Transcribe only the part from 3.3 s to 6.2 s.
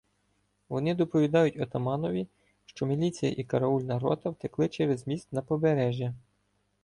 і караульна рота втекли через міст на Побережжя.